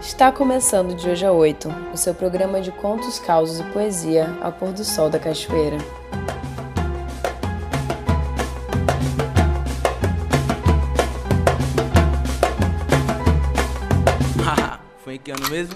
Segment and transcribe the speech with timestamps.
[0.00, 4.52] Está começando de hoje a 8, o seu programa de contos, causos e poesia ao
[4.52, 5.76] pôr do sol da cachoeira.
[15.02, 15.74] Foi em que ano mesmo?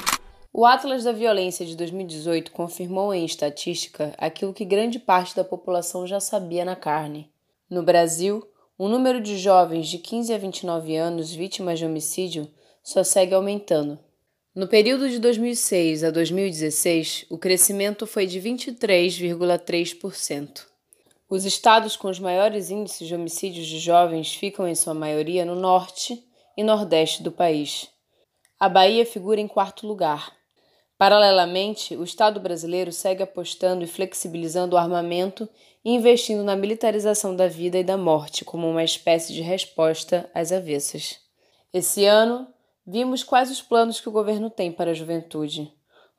[0.52, 6.06] O Atlas da Violência de 2018 confirmou em estatística aquilo que grande parte da população
[6.06, 7.28] já sabia na carne.
[7.68, 8.46] No Brasil,
[8.78, 12.48] o número de jovens de 15 a 29 anos vítimas de homicídio
[12.84, 13.98] só segue aumentando.
[14.54, 20.66] No período de 2006 a 2016, o crescimento foi de 23,3%.
[21.26, 25.54] Os estados com os maiores índices de homicídios de jovens ficam, em sua maioria, no
[25.54, 26.22] norte
[26.54, 27.88] e nordeste do país.
[28.60, 30.36] A Bahia figura em quarto lugar.
[30.98, 35.48] Paralelamente, o Estado brasileiro segue apostando e flexibilizando o armamento
[35.82, 40.52] e investindo na militarização da vida e da morte como uma espécie de resposta às
[40.52, 41.22] avessas.
[41.72, 42.51] Esse ano,
[42.84, 45.72] Vimos quais os planos que o governo tem para a juventude.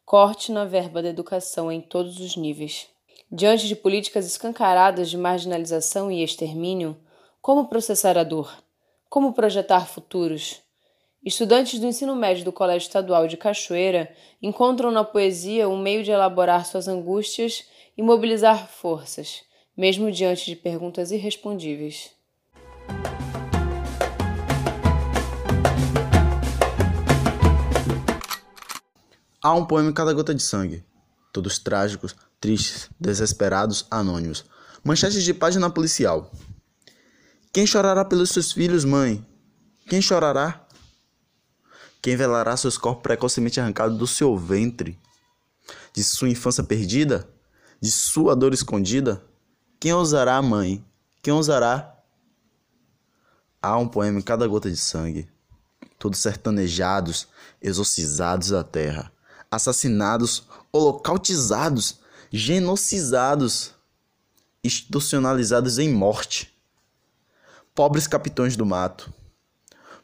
[0.06, 2.88] Corte na verba da educação em todos os níveis.
[3.30, 6.98] Diante de políticas escancaradas de marginalização e extermínio,
[7.42, 8.64] como processar a dor?
[9.10, 10.62] Como projetar futuros?
[11.22, 16.12] Estudantes do ensino médio do Colégio Estadual de Cachoeira encontram na poesia um meio de
[16.12, 19.44] elaborar suas angústias e mobilizar forças,
[19.76, 22.12] mesmo diante de perguntas irrespondíveis.
[29.46, 30.86] Há um poema em cada gota de sangue.
[31.34, 34.46] Todos trágicos, tristes, desesperados, anônimos.
[34.82, 36.32] Manchetes de página policial.
[37.52, 39.26] Quem chorará pelos seus filhos, mãe?
[39.90, 40.66] Quem chorará?
[42.02, 44.98] Quem velará seus corpos precocemente arrancados do seu ventre?
[45.94, 47.28] De sua infância perdida?
[47.82, 49.22] De sua dor escondida?
[49.78, 50.86] Quem ousará, mãe?
[51.22, 51.94] Quem ousará?
[53.62, 55.30] Há um poema em cada gota de sangue.
[56.00, 57.28] Todos sertanejados,
[57.62, 59.12] exorcizados da terra
[59.56, 62.00] assassinados, holocautizados,
[62.32, 63.74] genocidados,
[64.64, 66.54] institucionalizados em morte.
[67.76, 69.14] Pobres capitões do mato.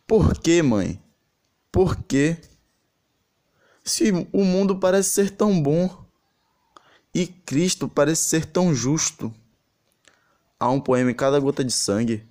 [0.06, 1.02] Por que, mãe?
[1.72, 2.38] Por quê?
[3.84, 6.06] Se o mundo parece ser tão bom
[7.14, 9.34] e Cristo parece ser tão justo.
[10.60, 12.28] Há um poema em cada gota de sangue.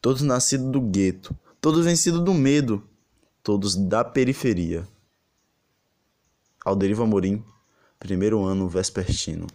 [0.00, 2.82] Todos nascidos do gueto, todos vencidos do medo,
[3.42, 4.86] todos da periferia.
[6.66, 7.42] Alderiva Amorim,
[7.96, 9.46] primeiro ano vespertino.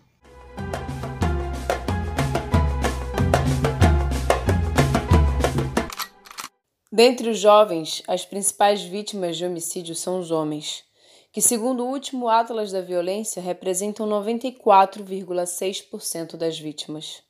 [6.90, 10.86] Dentre os jovens, as principais vítimas de homicídio são os homens,
[11.34, 17.22] que, segundo o último Atlas da Violência, representam 94,6% das vítimas.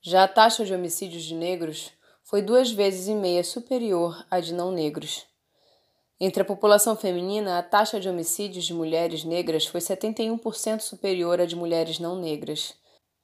[0.00, 1.92] Já a taxa de homicídios de negros
[2.24, 5.30] foi duas vezes e meia superior à de não negros.
[6.24, 11.44] Entre a população feminina, a taxa de homicídios de mulheres negras foi 71% superior à
[11.44, 12.74] de mulheres não negras.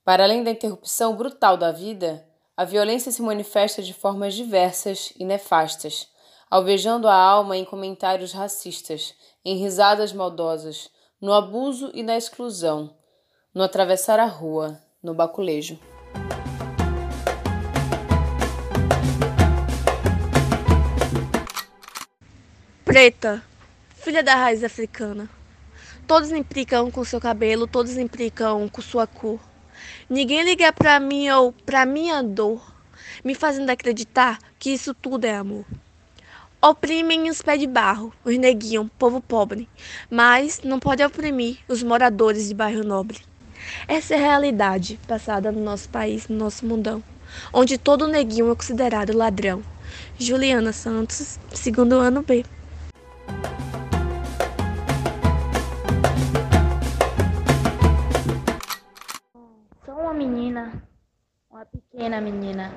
[0.04, 2.26] Para além da interrupção brutal da vida,
[2.56, 6.08] a violência se manifesta de formas diversas e nefastas,
[6.50, 12.96] alvejando a alma em comentários racistas, em risadas maldosas, no abuso e na exclusão,
[13.54, 15.78] no atravessar a rua, no baculejo.
[22.88, 23.44] Preta,
[23.96, 25.28] filha da raiz africana.
[26.06, 29.38] Todos implicam com seu cabelo, todos implicam com sua cor.
[30.08, 32.74] Ninguém liga pra mim ou pra minha dor,
[33.22, 35.66] me fazendo acreditar que isso tudo é amor.
[36.62, 39.68] Oprimem os pés de barro, os neguinhos, povo pobre,
[40.10, 43.20] mas não pode oprimir os moradores de bairro nobre.
[43.86, 47.04] Essa é a realidade passada no nosso país, no nosso mundão,
[47.52, 49.62] onde todo neguinho é considerado ladrão.
[50.18, 52.46] Juliana Santos, segundo ano B.
[61.58, 62.72] uma pequena menina.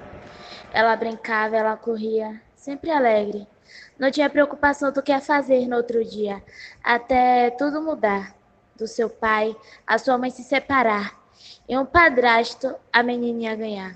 [0.73, 3.47] Ela brincava, ela corria, sempre alegre.
[3.99, 6.43] Não tinha preocupação do que fazer no outro dia,
[6.83, 8.35] até tudo mudar.
[8.75, 9.55] Do seu pai,
[9.85, 11.15] a sua mãe se separar,
[11.69, 13.95] e um padrasto a menininha ganhar.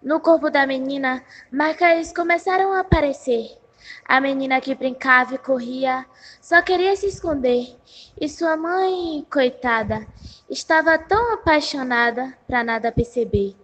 [0.00, 3.58] No corpo da menina, marcas começaram a aparecer.
[4.04, 6.06] A menina que brincava e corria
[6.40, 7.76] só queria se esconder.
[8.20, 10.06] E sua mãe, coitada,
[10.48, 13.56] estava tão apaixonada para nada perceber.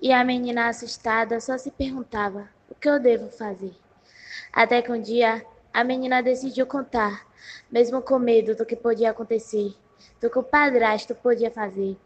[0.00, 3.74] E a menina assustada só se perguntava: o que eu devo fazer?
[4.52, 7.26] Até que um dia a menina decidiu contar,
[7.70, 9.74] mesmo com medo do que podia acontecer,
[10.20, 11.96] do que o padrasto podia fazer.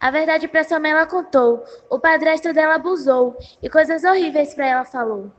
[0.00, 1.64] A verdade para sua mãe ela contou.
[1.90, 5.30] O padrasto dela abusou e coisas horríveis para ela falou.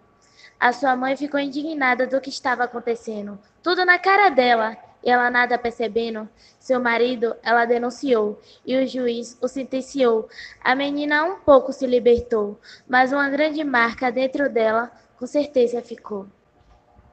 [0.59, 3.39] A sua mãe ficou indignada do que estava acontecendo.
[3.63, 4.77] Tudo na cara dela.
[5.03, 6.27] E ela nada percebendo,
[6.59, 10.27] seu marido, ela denunciou e o juiz o sentenciou.
[10.61, 16.27] A menina um pouco se libertou, mas uma grande marca dentro dela com certeza ficou.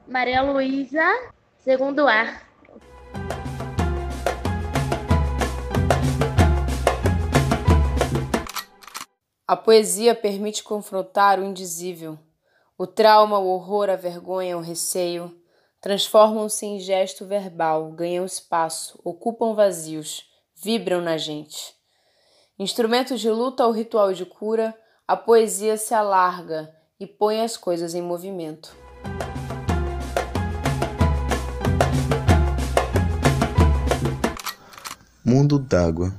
[0.05, 1.03] Maria Luísa,
[1.57, 2.45] segundo ar.
[9.47, 12.19] A poesia permite confrontar o indizível.
[12.77, 15.33] O trauma, o horror, a vergonha, o receio
[15.81, 20.25] transformam-se em gesto verbal, ganham espaço, ocupam vazios,
[20.55, 21.75] vibram na gente.
[22.57, 24.75] Instrumentos de luta ou ritual de cura,
[25.07, 28.75] a poesia se alarga e põe as coisas em movimento.
[35.23, 36.13] Mundo d'água.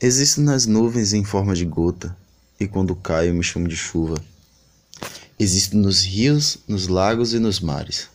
[0.00, 2.14] Existo nas nuvens em forma de gota,
[2.60, 4.16] e quando caio me chamo de chuva.
[5.38, 8.13] Existo nos rios, nos lagos e nos mares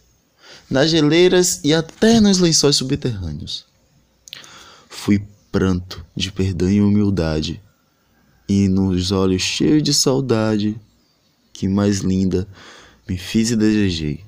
[0.69, 3.65] nas geleiras e até nos lençóis subterrâneos.
[4.87, 7.61] Fui pranto de perdão e humildade,
[8.47, 10.79] e nos olhos cheios de saudade,
[11.51, 12.47] que mais linda
[13.07, 14.23] me fiz e desejei.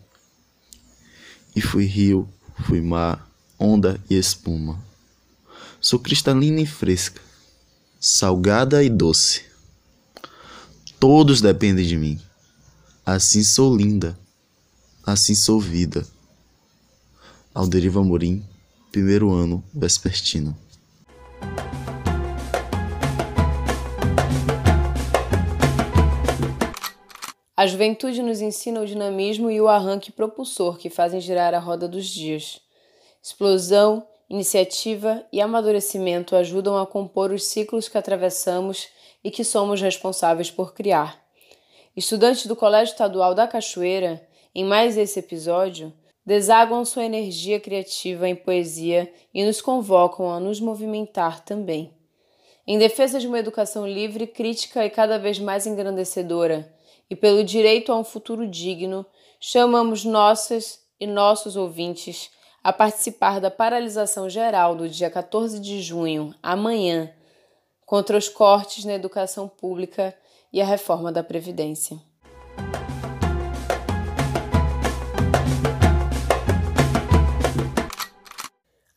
[1.55, 2.27] E fui rio,
[2.65, 3.29] fui mar,
[3.59, 4.83] onda e espuma.
[5.79, 7.21] Sou cristalina e fresca,
[7.99, 9.44] salgada e doce.
[10.99, 12.19] Todos dependem de mim.
[13.05, 14.17] Assim sou linda,
[15.05, 16.05] assim sou vida.
[17.53, 18.42] Alderiva Amorim,
[18.94, 20.56] primeiro ano, vespertino.
[27.57, 31.89] A juventude nos ensina o dinamismo e o arranque propulsor que fazem girar a roda
[31.89, 32.62] dos dias.
[33.21, 38.88] Explosão, iniciativa e amadurecimento ajudam a compor os ciclos que atravessamos
[39.21, 41.21] e que somos responsáveis por criar.
[41.97, 44.25] Estudantes do Colégio Estadual da Cachoeira,
[44.56, 45.94] em mais esse episódio,
[46.31, 51.94] desaguam sua energia criativa em poesia e nos convocam a nos movimentar também.
[52.66, 56.74] Em defesa de uma educação livre, crítica e cada vez mais engrandecedora,
[57.10, 59.06] e pelo direito a um futuro digno,
[59.42, 62.31] chamamos nossas e nossos ouvintes
[62.63, 67.12] a participar da paralisação geral do dia 14 de junho, amanhã,
[67.86, 70.18] contra os cortes na educação pública
[70.54, 72.00] e a reforma da Previdência.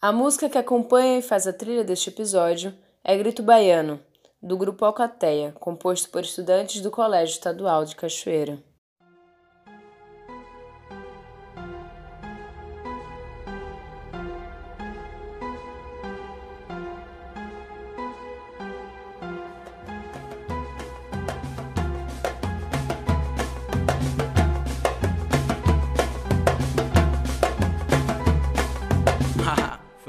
[0.05, 3.99] A música que acompanha e faz a trilha deste episódio é Grito Baiano,
[4.43, 8.63] do grupo Alcateia, composto por estudantes do Colégio Estadual de Cachoeira.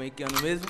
[0.06, 0.66] Em que ano mesmo?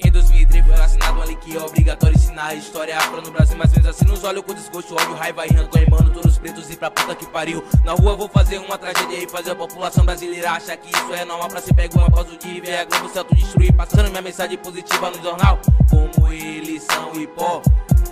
[0.00, 3.56] Em 2003 foi assinado uma lei que é obrigatório ensinar a história afro no Brasil
[3.56, 6.68] Mais vezes assim nos olhos com desgosto, ódio, raiva e rancor Irmando todos os pretos
[6.70, 7.62] e pra puta que pariu.
[7.84, 11.24] Na rua vou fazer uma tragédia e fazer a população brasileira Achar que isso é
[11.24, 11.48] normal.
[11.48, 13.72] Pra se pegar uma pausa de ver a Globo Celto destruir.
[13.72, 15.60] Passando minha mensagem positiva no jornal.
[15.88, 17.12] Como eles são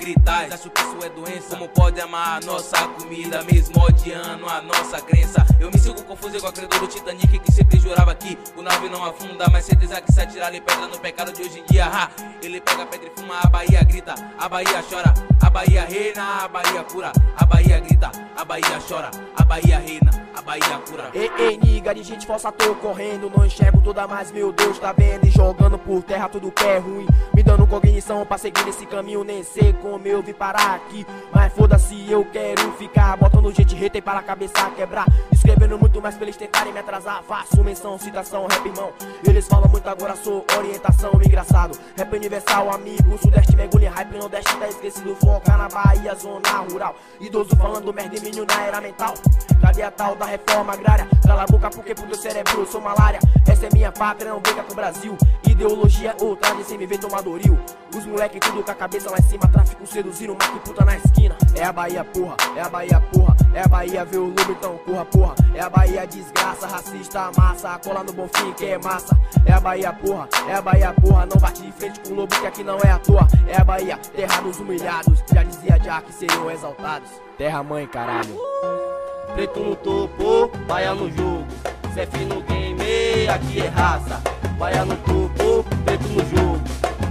[0.03, 1.49] hipócritas Acho que isso é doença.
[1.51, 5.45] Como pode amar a nossa comida mesmo odiando a nossa crença?
[5.61, 8.91] Eu me sigo confuso com a credor do Titanic Que sempre jurava que o navio
[8.91, 9.49] não afunda.
[9.51, 12.11] Mas certeza que se atirar ele pedra no pecado de hoje em dia ha,
[12.43, 14.15] Ele pega pedra e fuma, a Bahia grita.
[14.39, 19.11] A Bahia chora, a Bahia reina A Bahia cura, a Bahia grita A Bahia chora,
[19.37, 21.11] a Bahia reina A Bahia cura.
[21.13, 23.31] Ei, ei, niga, de gente falsa tô correndo.
[23.35, 25.27] Não enxergo toda, mas meu Deus tá vendo?
[25.27, 27.07] E jogando por terra tudo que é ruim.
[27.35, 31.07] Me dando cognição pra seguir nesse caminho Nem sei como eu vim parar aqui.
[31.33, 35.07] Mas foda-se, eu quero ficar Botando gente e para a cabeça quebrar.
[35.31, 37.23] Escrevendo muito mais pra eles tentarem me atrasar.
[37.23, 38.93] Faço menção, citação, rap irmão.
[39.27, 44.69] Eles falam muito, agora sou orientação Engraçado, rap universal, amigo Sudeste mergulha hype, Nordeste tá
[44.69, 45.17] esquecido.
[45.17, 46.95] Foca na Bahia, zona rural.
[47.21, 49.15] Idoso falando merda e menino na era mental.
[49.61, 51.09] Cadê a tal da reforma agrária?
[51.27, 53.19] Cala a boca porque pro teu cérebro eu sou malária.
[53.47, 55.17] Essa é minha pátria, não briga com Brasil.
[55.49, 57.59] Ideologia outra, de sem me ver tomadoril
[57.95, 60.97] Os moleque tudo com a cabeça lá em cima Tráfico seduzindo, mas que puta na
[60.97, 61.37] esquina.
[61.55, 63.37] É a Bahia porra, é a Bahia porra.
[63.55, 65.35] É a Bahia vê o lobo então corra porra.
[65.55, 67.79] É a Bahia desgraça, racista, massa.
[67.81, 69.19] Cola no bonfim que é massa.
[69.45, 71.27] É a Bahia porra, é a Bahia porra.
[71.27, 73.27] Não bate de frente com o lobo que aqui não é à toa.
[73.49, 75.23] É a Bahia, terra dos humilhados.
[75.33, 77.11] Já dizia já que seriam exaltados.
[77.37, 78.92] Terra mãe caralho
[79.35, 81.47] Preto no topo, baia no jogo.
[81.95, 84.21] Cef no game, aqui é raça.
[84.59, 86.61] Baia no topo, preto no jogo.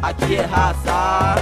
[0.01, 1.35] Aqui é raça.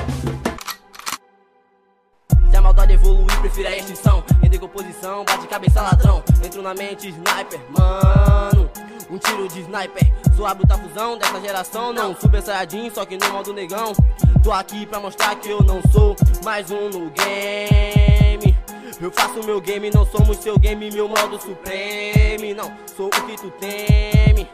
[2.50, 6.24] Se a maldade evoluir, prefiro a extinção em decomposição, bate cabeça ladrão.
[6.43, 8.69] Entro na mente, sniper, mano.
[9.09, 11.91] Um tiro de sniper, sou a bruta fusão dessa geração.
[11.91, 13.93] Não, super saiyajin, só que no modo negão.
[14.41, 18.57] Tô aqui pra mostrar que eu não sou mais um no game.
[19.01, 22.53] Eu faço meu game, não somos seu game, meu modo supreme.
[22.53, 24.48] Não, sou o que tu teme.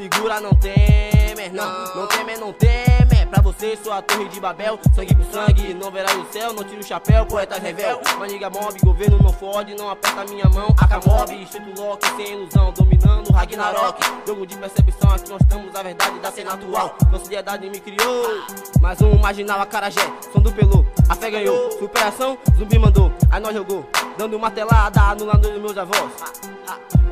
[0.00, 3.26] Segura, não teme, não, não teme, não teme.
[3.30, 6.64] Pra você sou a torre de Babel, sangue por sangue, não verá o céu, não
[6.64, 8.00] tira o chapéu, poeta revel.
[8.18, 10.74] Maniga mob, governo não fode, não aperta minha mão.
[10.80, 14.00] Akamob, instinto Loki, sem ilusão, dominando Ragnarok.
[14.26, 16.96] Jogo de percepção, aqui nós estamos a verdade da cena atual.
[17.10, 18.42] Sociedade me criou,
[18.80, 20.82] mais um marginal acarajé, som do pelô.
[21.10, 26.10] A fé ganhou, superação, zumbi mandou, aí nós jogou, dando uma telada, anulando meus avós.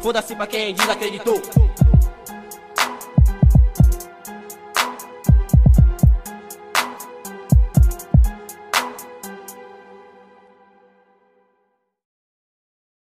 [0.01, 1.43] Foda-se pra quem desacreditou.